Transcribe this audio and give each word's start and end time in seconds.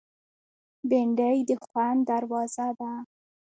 بېنډۍ 0.89 1.37
د 1.49 1.51
خوند 1.65 1.99
دروازه 2.09 2.67
ده 2.79 2.91